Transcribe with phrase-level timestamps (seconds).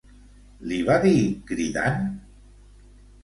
[0.69, 1.11] Li va dir
[1.51, 2.01] cridant?